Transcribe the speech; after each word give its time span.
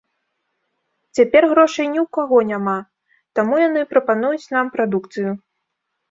Цяпер 1.17 1.43
грошай 1.51 1.85
ні 1.93 1.99
ў 2.01 2.07
каго 2.17 2.37
няма, 2.51 2.73
таму 3.39 3.59
яны 3.67 3.83
прапануюць 3.91 4.51
нам 4.55 4.65
прадукцыю. 4.77 5.29